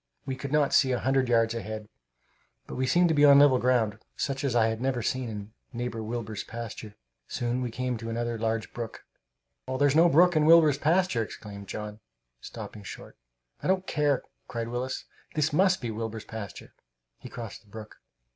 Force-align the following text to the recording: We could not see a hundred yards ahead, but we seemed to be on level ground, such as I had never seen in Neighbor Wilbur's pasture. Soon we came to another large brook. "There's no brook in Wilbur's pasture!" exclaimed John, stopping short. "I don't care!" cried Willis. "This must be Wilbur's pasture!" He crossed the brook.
We 0.25 0.35
could 0.35 0.51
not 0.51 0.73
see 0.73 0.91
a 0.93 0.97
hundred 0.99 1.29
yards 1.29 1.53
ahead, 1.53 1.87
but 2.65 2.73
we 2.73 2.87
seemed 2.87 3.07
to 3.09 3.13
be 3.13 3.23
on 3.23 3.37
level 3.37 3.59
ground, 3.59 3.99
such 4.17 4.43
as 4.43 4.55
I 4.55 4.65
had 4.65 4.81
never 4.81 5.03
seen 5.03 5.29
in 5.29 5.53
Neighbor 5.73 6.01
Wilbur's 6.01 6.43
pasture. 6.43 6.95
Soon 7.27 7.61
we 7.61 7.69
came 7.69 7.97
to 7.99 8.09
another 8.09 8.39
large 8.39 8.73
brook. 8.73 9.05
"There's 9.67 9.95
no 9.95 10.09
brook 10.09 10.35
in 10.35 10.47
Wilbur's 10.47 10.79
pasture!" 10.79 11.21
exclaimed 11.21 11.67
John, 11.67 11.99
stopping 12.39 12.81
short. 12.81 13.15
"I 13.61 13.67
don't 13.67 13.85
care!" 13.85 14.23
cried 14.47 14.69
Willis. 14.69 15.05
"This 15.35 15.53
must 15.53 15.81
be 15.81 15.91
Wilbur's 15.91 16.25
pasture!" 16.25 16.73
He 17.19 17.29
crossed 17.29 17.61
the 17.61 17.69
brook. 17.69 17.97